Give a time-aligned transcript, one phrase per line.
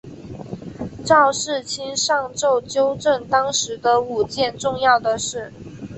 [1.05, 5.53] 赵世卿上奏纠正当时的五件重要的事。